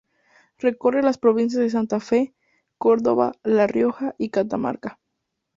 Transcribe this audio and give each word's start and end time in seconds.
Recorre 0.57 1.03
las 1.03 1.19
provincias 1.19 1.61
de 1.61 1.69
Santa 1.69 1.99
Fe, 1.99 2.33
Córdoba, 2.79 3.33
La 3.43 3.67
Rioja 3.67 4.15
y 4.17 4.31
Catamarca. 4.31 4.99